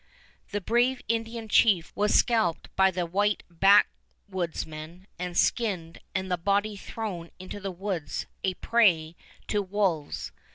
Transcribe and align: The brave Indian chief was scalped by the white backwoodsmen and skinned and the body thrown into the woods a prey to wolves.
The 0.49 0.61
brave 0.61 1.03
Indian 1.07 1.47
chief 1.47 1.95
was 1.95 2.15
scalped 2.15 2.75
by 2.75 2.89
the 2.89 3.05
white 3.05 3.43
backwoodsmen 3.51 5.05
and 5.19 5.37
skinned 5.37 5.99
and 6.15 6.31
the 6.31 6.37
body 6.39 6.75
thrown 6.75 7.29
into 7.37 7.59
the 7.59 7.69
woods 7.69 8.25
a 8.43 8.55
prey 8.55 9.15
to 9.45 9.61
wolves. 9.61 10.31